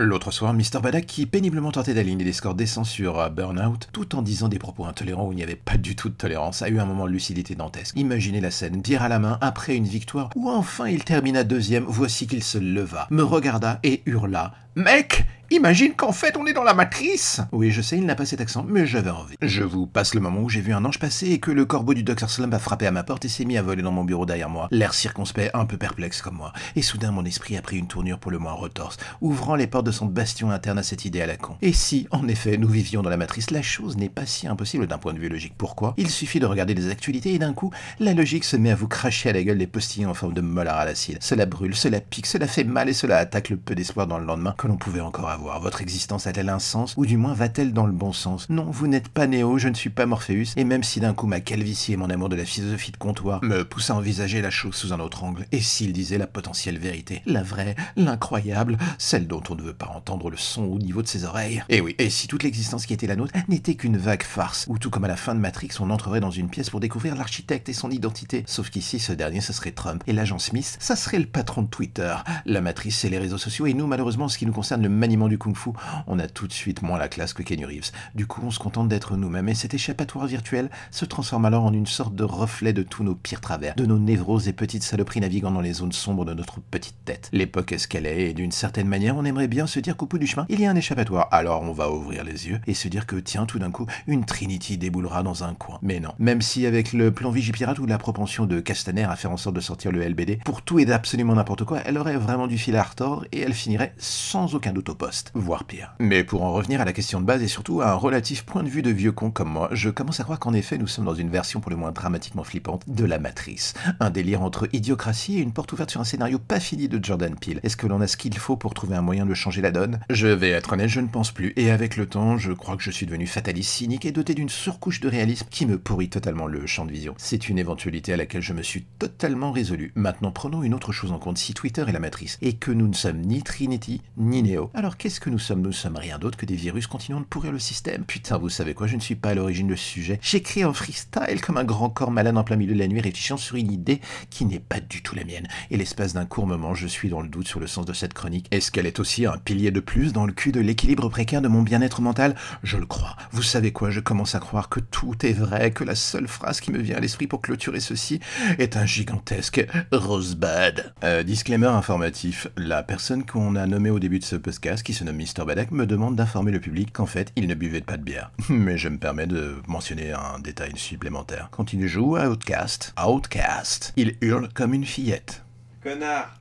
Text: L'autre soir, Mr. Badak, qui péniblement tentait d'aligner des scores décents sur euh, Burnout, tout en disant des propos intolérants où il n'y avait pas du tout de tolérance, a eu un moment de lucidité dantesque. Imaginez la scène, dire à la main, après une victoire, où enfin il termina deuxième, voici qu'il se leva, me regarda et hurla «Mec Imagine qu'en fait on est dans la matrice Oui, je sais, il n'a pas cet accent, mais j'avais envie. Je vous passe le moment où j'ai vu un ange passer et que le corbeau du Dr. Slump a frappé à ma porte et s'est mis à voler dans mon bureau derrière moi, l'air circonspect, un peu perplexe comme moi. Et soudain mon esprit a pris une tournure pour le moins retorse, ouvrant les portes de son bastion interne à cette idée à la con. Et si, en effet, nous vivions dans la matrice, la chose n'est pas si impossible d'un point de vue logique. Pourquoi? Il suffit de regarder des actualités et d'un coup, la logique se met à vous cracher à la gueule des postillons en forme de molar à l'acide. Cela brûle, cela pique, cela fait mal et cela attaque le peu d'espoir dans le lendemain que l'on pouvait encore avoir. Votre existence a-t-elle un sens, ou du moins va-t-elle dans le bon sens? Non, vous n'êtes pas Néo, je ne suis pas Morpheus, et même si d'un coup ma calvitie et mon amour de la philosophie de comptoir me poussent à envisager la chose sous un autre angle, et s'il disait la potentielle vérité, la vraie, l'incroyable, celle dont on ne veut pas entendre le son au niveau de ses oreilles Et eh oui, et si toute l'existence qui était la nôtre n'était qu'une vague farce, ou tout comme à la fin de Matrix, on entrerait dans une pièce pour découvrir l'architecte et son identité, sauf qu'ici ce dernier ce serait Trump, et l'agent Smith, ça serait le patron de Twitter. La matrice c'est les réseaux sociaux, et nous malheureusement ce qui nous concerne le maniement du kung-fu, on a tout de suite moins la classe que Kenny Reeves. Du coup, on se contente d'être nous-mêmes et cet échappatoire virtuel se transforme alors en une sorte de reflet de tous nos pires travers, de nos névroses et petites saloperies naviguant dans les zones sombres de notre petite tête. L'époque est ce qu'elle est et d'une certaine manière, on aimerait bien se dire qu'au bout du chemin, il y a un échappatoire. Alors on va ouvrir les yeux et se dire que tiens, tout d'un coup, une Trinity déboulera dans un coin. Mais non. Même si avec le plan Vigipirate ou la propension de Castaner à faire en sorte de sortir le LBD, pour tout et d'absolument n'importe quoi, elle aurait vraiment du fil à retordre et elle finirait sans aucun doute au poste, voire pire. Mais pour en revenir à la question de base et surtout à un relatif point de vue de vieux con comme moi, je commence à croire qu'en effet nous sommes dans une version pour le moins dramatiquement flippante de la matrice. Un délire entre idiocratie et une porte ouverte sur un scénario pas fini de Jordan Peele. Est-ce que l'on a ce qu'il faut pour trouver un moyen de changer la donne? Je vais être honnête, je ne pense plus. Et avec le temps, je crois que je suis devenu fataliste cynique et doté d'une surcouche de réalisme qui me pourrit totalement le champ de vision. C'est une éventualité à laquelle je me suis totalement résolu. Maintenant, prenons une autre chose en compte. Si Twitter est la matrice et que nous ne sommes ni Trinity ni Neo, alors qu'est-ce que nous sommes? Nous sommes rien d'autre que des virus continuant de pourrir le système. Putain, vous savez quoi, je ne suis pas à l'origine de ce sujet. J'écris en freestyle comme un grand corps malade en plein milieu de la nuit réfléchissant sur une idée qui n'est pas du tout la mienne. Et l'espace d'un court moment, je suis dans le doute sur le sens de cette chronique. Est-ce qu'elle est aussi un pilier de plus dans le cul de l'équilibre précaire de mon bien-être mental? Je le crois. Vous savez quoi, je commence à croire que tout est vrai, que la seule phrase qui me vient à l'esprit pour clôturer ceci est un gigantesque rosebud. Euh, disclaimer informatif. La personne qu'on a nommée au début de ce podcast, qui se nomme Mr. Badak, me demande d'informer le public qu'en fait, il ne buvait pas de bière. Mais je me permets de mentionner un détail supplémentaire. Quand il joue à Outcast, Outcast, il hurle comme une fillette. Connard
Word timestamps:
L'autre 0.00 0.32
soir, 0.32 0.52
Mr. 0.54 0.80
Badak, 0.82 1.06
qui 1.06 1.24
péniblement 1.24 1.70
tentait 1.70 1.94
d'aligner 1.94 2.24
des 2.24 2.32
scores 2.32 2.56
décents 2.56 2.82
sur 2.82 3.20
euh, 3.20 3.28
Burnout, 3.28 3.88
tout 3.92 4.16
en 4.16 4.22
disant 4.22 4.48
des 4.48 4.58
propos 4.58 4.86
intolérants 4.86 5.28
où 5.28 5.32
il 5.32 5.36
n'y 5.36 5.44
avait 5.44 5.54
pas 5.54 5.76
du 5.76 5.94
tout 5.94 6.08
de 6.08 6.14
tolérance, 6.14 6.62
a 6.62 6.68
eu 6.68 6.80
un 6.80 6.84
moment 6.84 7.06
de 7.06 7.12
lucidité 7.12 7.54
dantesque. 7.54 7.96
Imaginez 7.96 8.40
la 8.40 8.50
scène, 8.50 8.82
dire 8.82 9.02
à 9.04 9.08
la 9.08 9.20
main, 9.20 9.38
après 9.40 9.76
une 9.76 9.84
victoire, 9.84 10.30
où 10.34 10.50
enfin 10.50 10.88
il 10.88 11.04
termina 11.04 11.44
deuxième, 11.44 11.84
voici 11.86 12.26
qu'il 12.26 12.42
se 12.42 12.58
leva, 12.58 13.06
me 13.10 13.22
regarda 13.22 13.78
et 13.84 14.02
hurla 14.04 14.54
«Mec 14.74 15.24
Imagine 15.54 15.92
qu'en 15.94 16.10
fait 16.10 16.36
on 16.36 16.46
est 16.46 16.52
dans 16.52 16.64
la 16.64 16.74
matrice 16.74 17.40
Oui, 17.52 17.70
je 17.70 17.80
sais, 17.80 17.96
il 17.96 18.04
n'a 18.06 18.16
pas 18.16 18.26
cet 18.26 18.40
accent, 18.40 18.66
mais 18.68 18.88
j'avais 18.88 19.10
envie. 19.10 19.36
Je 19.40 19.62
vous 19.62 19.86
passe 19.86 20.14
le 20.14 20.20
moment 20.20 20.40
où 20.40 20.48
j'ai 20.48 20.60
vu 20.60 20.74
un 20.74 20.84
ange 20.84 20.98
passer 20.98 21.28
et 21.28 21.38
que 21.38 21.52
le 21.52 21.64
corbeau 21.64 21.94
du 21.94 22.02
Dr. 22.02 22.28
Slump 22.28 22.52
a 22.52 22.58
frappé 22.58 22.88
à 22.88 22.90
ma 22.90 23.04
porte 23.04 23.24
et 23.24 23.28
s'est 23.28 23.44
mis 23.44 23.56
à 23.56 23.62
voler 23.62 23.82
dans 23.82 23.92
mon 23.92 24.02
bureau 24.02 24.26
derrière 24.26 24.48
moi, 24.48 24.66
l'air 24.72 24.94
circonspect, 24.94 25.52
un 25.54 25.64
peu 25.64 25.76
perplexe 25.76 26.22
comme 26.22 26.34
moi. 26.34 26.52
Et 26.74 26.82
soudain 26.82 27.12
mon 27.12 27.24
esprit 27.24 27.56
a 27.56 27.62
pris 27.62 27.78
une 27.78 27.86
tournure 27.86 28.18
pour 28.18 28.32
le 28.32 28.40
moins 28.40 28.54
retorse, 28.54 28.96
ouvrant 29.20 29.54
les 29.54 29.68
portes 29.68 29.86
de 29.86 29.92
son 29.92 30.06
bastion 30.06 30.50
interne 30.50 30.78
à 30.78 30.82
cette 30.82 31.04
idée 31.04 31.22
à 31.22 31.26
la 31.26 31.36
con. 31.36 31.56
Et 31.62 31.72
si, 31.72 32.08
en 32.10 32.26
effet, 32.26 32.56
nous 32.56 32.66
vivions 32.68 33.02
dans 33.02 33.10
la 33.10 33.16
matrice, 33.16 33.52
la 33.52 33.62
chose 33.62 33.96
n'est 33.96 34.08
pas 34.08 34.26
si 34.26 34.48
impossible 34.48 34.88
d'un 34.88 34.98
point 34.98 35.12
de 35.12 35.20
vue 35.20 35.28
logique. 35.28 35.54
Pourquoi? 35.56 35.94
Il 35.98 36.10
suffit 36.10 36.40
de 36.40 36.46
regarder 36.46 36.74
des 36.74 36.90
actualités 36.90 37.32
et 37.32 37.38
d'un 37.38 37.52
coup, 37.52 37.70
la 38.00 38.12
logique 38.12 38.42
se 38.42 38.56
met 38.56 38.72
à 38.72 38.74
vous 38.74 38.88
cracher 38.88 39.28
à 39.28 39.32
la 39.32 39.44
gueule 39.44 39.58
des 39.58 39.68
postillons 39.68 40.10
en 40.10 40.14
forme 40.14 40.34
de 40.34 40.40
molar 40.40 40.78
à 40.78 40.84
l'acide. 40.84 41.18
Cela 41.20 41.46
brûle, 41.46 41.76
cela 41.76 42.00
pique, 42.00 42.26
cela 42.26 42.48
fait 42.48 42.64
mal 42.64 42.88
et 42.88 42.92
cela 42.92 43.18
attaque 43.18 43.50
le 43.50 43.56
peu 43.56 43.76
d'espoir 43.76 44.08
dans 44.08 44.18
le 44.18 44.24
lendemain 44.24 44.56
que 44.58 44.66
l'on 44.66 44.76
pouvait 44.76 45.00
encore 45.00 45.28
avoir. 45.30 45.43
Votre 45.60 45.82
existence 45.82 46.26
a-t-elle 46.26 46.48
un 46.48 46.58
sens, 46.58 46.94
ou 46.96 47.06
du 47.06 47.16
moins 47.16 47.34
va-t-elle 47.34 47.72
dans 47.72 47.86
le 47.86 47.92
bon 47.92 48.12
sens? 48.12 48.48
Non, 48.48 48.64
vous 48.64 48.86
n'êtes 48.86 49.08
pas 49.08 49.26
Néo, 49.26 49.58
je 49.58 49.68
ne 49.68 49.74
suis 49.74 49.90
pas 49.90 50.06
Morpheus, 50.06 50.52
et 50.56 50.64
même 50.64 50.82
si 50.82 51.00
d'un 51.00 51.14
coup 51.14 51.26
ma 51.26 51.40
calvitie 51.40 51.92
et 51.92 51.96
mon 51.96 52.10
amour 52.10 52.28
de 52.28 52.36
la 52.36 52.44
philosophie 52.44 52.92
de 52.92 52.96
comptoir 52.96 53.42
me 53.42 53.62
poussent 53.64 53.90
à 53.90 53.94
envisager 53.94 54.40
la 54.40 54.50
chose 54.50 54.74
sous 54.74 54.92
un 54.92 55.00
autre 55.00 55.22
angle, 55.22 55.46
et 55.52 55.60
s'il 55.60 55.92
disait 55.92 56.18
la 56.18 56.26
potentielle 56.26 56.78
vérité, 56.78 57.22
la 57.26 57.42
vraie, 57.42 57.76
l'incroyable, 57.96 58.78
celle 58.98 59.26
dont 59.26 59.42
on 59.50 59.54
ne 59.54 59.62
veut 59.62 59.74
pas 59.74 59.92
entendre 59.94 60.30
le 60.30 60.36
son 60.36 60.64
au 60.64 60.78
niveau 60.78 61.02
de 61.02 61.08
ses 61.08 61.24
oreilles 61.24 61.62
Et 61.68 61.76
eh 61.76 61.80
oui, 61.80 61.94
et 61.98 62.10
si 62.10 62.26
toute 62.26 62.42
l'existence 62.42 62.86
qui 62.86 62.94
était 62.94 63.06
la 63.06 63.16
nôtre 63.16 63.34
n'était 63.48 63.74
qu'une 63.74 63.96
vague 63.96 64.22
farce, 64.22 64.66
ou 64.68 64.78
tout 64.78 64.90
comme 64.90 65.04
à 65.04 65.08
la 65.08 65.16
fin 65.16 65.34
de 65.34 65.40
Matrix, 65.40 65.70
on 65.80 65.90
entrerait 65.90 66.20
dans 66.20 66.30
une 66.30 66.48
pièce 66.48 66.70
pour 66.70 66.80
découvrir 66.80 67.16
l'architecte 67.16 67.68
et 67.68 67.74
son 67.74 67.90
identité, 67.90 68.44
sauf 68.46 68.70
qu'ici 68.70 68.98
ce 68.98 69.12
dernier 69.12 69.40
ce 69.40 69.52
serait 69.52 69.72
Trump, 69.72 70.02
et 70.06 70.12
l'agent 70.12 70.38
Smith, 70.38 70.76
ça 70.80 70.96
serait 70.96 71.18
le 71.18 71.26
patron 71.26 71.62
de 71.62 71.68
Twitter. 71.68 72.14
La 72.46 72.60
matrice 72.60 72.98
c'est 72.98 73.10
les 73.10 73.18
réseaux 73.18 73.38
sociaux, 73.38 73.66
et 73.66 73.74
nous 73.74 73.86
malheureusement 73.86 74.28
ce 74.28 74.38
qui 74.38 74.46
nous 74.46 74.52
concerne 74.52 74.82
le 74.82 74.88
maniement 74.88 75.23
du 75.28 75.38
kung-fu, 75.38 75.70
on 76.06 76.18
a 76.18 76.26
tout 76.26 76.46
de 76.46 76.52
suite 76.52 76.82
moins 76.82 76.98
la 76.98 77.08
classe 77.08 77.32
que 77.32 77.42
Kenny 77.42 77.64
Reeves. 77.64 77.90
Du 78.14 78.26
coup, 78.26 78.42
on 78.44 78.50
se 78.50 78.58
contente 78.58 78.88
d'être 78.88 79.16
nous-mêmes 79.16 79.48
et 79.48 79.54
cet 79.54 79.74
échappatoire 79.74 80.26
virtuel 80.26 80.70
se 80.90 81.04
transforme 81.04 81.44
alors 81.44 81.64
en 81.64 81.72
une 81.72 81.86
sorte 81.86 82.14
de 82.14 82.24
reflet 82.24 82.72
de 82.72 82.82
tous 82.82 83.04
nos 83.04 83.14
pires 83.14 83.40
travers, 83.40 83.74
de 83.74 83.86
nos 83.86 83.98
névroses 83.98 84.48
et 84.48 84.52
petites 84.52 84.82
saloperies 84.82 85.20
naviguant 85.20 85.50
dans 85.50 85.60
les 85.60 85.74
zones 85.74 85.92
sombres 85.92 86.24
de 86.24 86.34
notre 86.34 86.60
petite 86.60 87.04
tête. 87.04 87.28
L'époque 87.32 87.72
est 87.72 87.78
ce 87.78 87.88
qu'elle 87.88 88.06
est 88.06 88.30
et 88.30 88.34
d'une 88.34 88.52
certaine 88.52 88.88
manière, 88.88 89.16
on 89.16 89.24
aimerait 89.24 89.48
bien 89.48 89.66
se 89.66 89.80
dire 89.80 89.96
qu'au 89.96 90.06
bout 90.06 90.18
du 90.18 90.26
chemin, 90.26 90.46
il 90.48 90.60
y 90.60 90.66
a 90.66 90.70
un 90.70 90.76
échappatoire. 90.76 91.28
Alors 91.30 91.62
on 91.62 91.72
va 91.72 91.90
ouvrir 91.90 92.24
les 92.24 92.48
yeux 92.48 92.60
et 92.66 92.74
se 92.74 92.88
dire 92.88 93.06
que 93.06 93.16
tiens, 93.16 93.46
tout 93.46 93.58
d'un 93.58 93.70
coup, 93.70 93.86
une 94.06 94.24
Trinity 94.24 94.78
déboulera 94.78 95.22
dans 95.22 95.44
un 95.44 95.54
coin. 95.54 95.78
Mais 95.82 96.00
non. 96.00 96.12
Même 96.18 96.42
si 96.42 96.66
avec 96.66 96.92
le 96.92 97.10
plan 97.12 97.30
Vigipirate 97.30 97.78
ou 97.78 97.86
la 97.86 97.98
propension 97.98 98.46
de 98.46 98.60
Castaner 98.60 99.04
à 99.04 99.16
faire 99.16 99.30
en 99.30 99.36
sorte 99.36 99.56
de 99.56 99.60
sortir 99.60 99.92
le 99.92 100.06
LBD, 100.06 100.38
pour 100.44 100.62
tout 100.62 100.78
et 100.78 100.84
d'absolument 100.84 101.34
n'importe 101.34 101.64
quoi, 101.64 101.80
elle 101.84 101.98
aurait 101.98 102.16
vraiment 102.16 102.46
du 102.46 102.58
fil 102.58 102.76
à 102.76 102.82
retordre 102.82 103.24
et 103.32 103.40
elle 103.40 103.54
finirait 103.54 103.94
sans 103.98 104.54
aucun 104.54 104.72
doute 104.72 104.88
au 104.88 104.94
poste, 104.94 105.13
voire 105.34 105.64
pire. 105.64 105.94
Mais 105.98 106.24
pour 106.24 106.42
en 106.42 106.52
revenir 106.52 106.80
à 106.80 106.84
la 106.84 106.92
question 106.92 107.20
de 107.20 107.26
base 107.26 107.42
et 107.42 107.48
surtout 107.48 107.80
à 107.80 107.90
un 107.90 107.94
relatif 107.94 108.44
point 108.44 108.62
de 108.62 108.68
vue 108.68 108.82
de 108.82 108.90
vieux 108.90 109.12
con 109.12 109.30
comme 109.30 109.50
moi, 109.50 109.68
je 109.72 109.90
commence 109.90 110.20
à 110.20 110.24
croire 110.24 110.38
qu'en 110.38 110.52
effet 110.52 110.78
nous 110.78 110.86
sommes 110.86 111.04
dans 111.04 111.14
une 111.14 111.30
version 111.30 111.60
pour 111.60 111.70
le 111.70 111.76
moins 111.76 111.92
dramatiquement 111.92 112.44
flippante 112.44 112.82
de 112.88 113.04
la 113.04 113.18
matrice. 113.18 113.74
Un 114.00 114.10
délire 114.10 114.42
entre 114.42 114.68
idiocratie 114.72 115.38
et 115.38 115.42
une 115.42 115.52
porte 115.52 115.72
ouverte 115.72 115.90
sur 115.90 116.00
un 116.00 116.04
scénario 116.04 116.38
pas 116.38 116.60
fini 116.60 116.88
de 116.88 117.02
Jordan 117.02 117.34
Peele. 117.36 117.60
Est-ce 117.62 117.76
que 117.76 117.86
l'on 117.86 118.00
a 118.00 118.06
ce 118.06 118.16
qu'il 118.16 118.36
faut 118.36 118.56
pour 118.56 118.74
trouver 118.74 118.96
un 118.96 119.02
moyen 119.02 119.26
de 119.26 119.34
changer 119.34 119.60
la 119.60 119.70
donne? 119.70 120.00
Je 120.10 120.26
vais 120.26 120.50
être 120.50 120.72
honnête, 120.72 120.88
je 120.88 121.00
ne 121.00 121.08
pense 121.08 121.30
plus. 121.30 121.52
Et 121.56 121.70
avec 121.70 121.96
le 121.96 122.06
temps, 122.06 122.38
je 122.38 122.52
crois 122.52 122.76
que 122.76 122.82
je 122.82 122.90
suis 122.90 123.06
devenu 123.06 123.26
fataliste 123.26 123.70
cynique 123.70 124.04
et 124.04 124.12
doté 124.12 124.34
d'une 124.34 124.48
surcouche 124.48 125.00
de 125.00 125.08
réalisme 125.08 125.46
qui 125.50 125.66
me 125.66 125.78
pourrit 125.78 126.08
totalement 126.08 126.46
le 126.46 126.66
champ 126.66 126.84
de 126.84 126.92
vision. 126.92 127.14
C'est 127.16 127.48
une 127.48 127.58
éventualité 127.58 128.12
à 128.12 128.16
laquelle 128.16 128.42
je 128.42 128.52
me 128.52 128.62
suis 128.62 128.84
totalement 128.98 129.52
résolu. 129.52 129.92
Maintenant, 129.94 130.32
prenons 130.32 130.62
une 130.62 130.74
autre 130.74 130.92
chose 130.92 131.12
en 131.12 131.18
compte. 131.18 131.38
Si 131.38 131.54
Twitter 131.54 131.84
est 131.86 131.92
la 131.92 132.00
matrice 132.00 132.38
et 132.42 132.54
que 132.54 132.70
nous 132.70 132.88
ne 132.88 132.94
sommes 132.94 133.20
ni 133.20 133.42
Trinity 133.42 134.02
ni 134.16 134.42
Neo, 134.42 134.70
alors 134.74 134.96
qu'est-ce 135.04 135.20
que 135.20 135.28
nous 135.28 135.38
sommes? 135.38 135.60
Nous 135.60 135.70
sommes 135.70 135.98
rien 135.98 136.18
d'autre 136.18 136.38
que 136.38 136.46
des 136.46 136.56
virus 136.56 136.86
continuant 136.86 137.20
de 137.20 137.26
pourrir 137.26 137.52
le 137.52 137.58
système. 137.58 138.06
Putain, 138.06 138.38
vous 138.38 138.48
savez 138.48 138.72
quoi, 138.72 138.86
je 138.86 138.96
ne 138.96 139.02
suis 139.02 139.16
pas 139.16 139.28
à 139.28 139.34
l'origine 139.34 139.66
de 139.66 139.76
ce 139.76 139.84
sujet. 139.84 140.18
J'écris 140.22 140.64
en 140.64 140.72
freestyle 140.72 141.42
comme 141.42 141.58
un 141.58 141.64
grand 141.64 141.90
corps 141.90 142.10
malade 142.10 142.38
en 142.38 142.42
plein 142.42 142.56
milieu 142.56 142.72
de 142.72 142.78
la 142.78 142.88
nuit 142.88 143.02
réfléchissant 143.02 143.36
sur 143.36 143.56
une 143.56 143.70
idée 143.70 144.00
qui 144.30 144.46
n'est 144.46 144.60
pas 144.60 144.80
du 144.80 145.02
tout 145.02 145.14
la 145.14 145.24
mienne. 145.24 145.46
Et 145.70 145.76
l'espace 145.76 146.14
d'un 146.14 146.24
court 146.24 146.46
moment, 146.46 146.74
je 146.74 146.86
suis 146.86 147.10
dans 147.10 147.20
le 147.20 147.28
doute 147.28 147.46
sur 147.46 147.60
le 147.60 147.66
sens 147.66 147.84
de 147.84 147.92
cette 147.92 148.14
chronique. 148.14 148.46
Est-ce 148.50 148.70
qu'elle 148.70 148.86
est 148.86 148.98
aussi 148.98 149.26
un 149.26 149.36
pilier 149.36 149.70
de 149.70 149.80
plus 149.80 150.14
dans 150.14 150.24
le 150.24 150.32
cul 150.32 150.52
de 150.52 150.60
l'équilibre 150.60 151.10
précaire 151.10 151.42
de 151.42 151.48
mon 151.48 151.60
bien-être 151.60 152.00
mental? 152.00 152.34
Je 152.62 152.78
le 152.78 152.86
crois. 152.86 153.14
Vous 153.30 153.42
savez 153.42 153.72
quoi, 153.72 153.90
je 153.90 154.00
commence 154.00 154.34
à 154.34 154.38
croire 154.38 154.70
que 154.70 154.80
tout 154.80 155.26
est 155.26 155.34
vrai, 155.34 155.72
que 155.72 155.84
la 155.84 155.96
seule 155.96 156.28
phrase 156.28 156.62
qui 156.62 156.72
me 156.72 156.80
vient 156.80 156.96
à 156.96 157.00
l'esprit 157.00 157.26
pour 157.26 157.42
clôturer 157.42 157.80
ceci 157.80 158.20
est 158.58 158.78
un 158.78 158.86
gigantesque 158.86 159.66
rosebud. 159.92 160.94
Euh, 161.04 161.22
disclaimer 161.24 161.66
informatif. 161.66 162.48
La 162.56 162.82
personne 162.82 163.26
qu'on 163.26 163.54
a 163.54 163.66
nommée 163.66 163.90
au 163.90 163.98
début 163.98 164.18
de 164.18 164.24
ce 164.24 164.36
podcast, 164.36 164.82
qui 164.82 164.93
se 164.94 165.04
nomme 165.04 165.16
Mr. 165.18 165.44
Badak, 165.46 165.70
me 165.70 165.86
demande 165.86 166.16
d'informer 166.16 166.52
le 166.52 166.60
public 166.60 166.92
qu'en 166.92 167.06
fait, 167.06 167.32
il 167.36 167.46
ne 167.46 167.54
buvait 167.54 167.80
pas 167.80 167.96
de 167.96 168.02
bière. 168.02 168.30
Mais 168.48 168.78
je 168.78 168.88
me 168.88 168.98
permets 168.98 169.26
de 169.26 169.56
mentionner 169.66 170.12
un 170.12 170.38
détail 170.38 170.72
supplémentaire. 170.76 171.48
Quand 171.50 171.72
il 171.72 171.86
joue 171.86 172.16
à 172.16 172.28
Outcast, 172.28 172.94
Outcast, 173.04 173.92
il 173.96 174.16
hurle 174.20 174.48
comme 174.54 174.72
une 174.72 174.86
fillette. 174.86 175.44
Connard 175.82 176.30